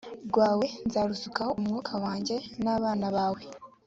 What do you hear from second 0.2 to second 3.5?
rwawe nzarusukaho umwuka wanjye n abana bawe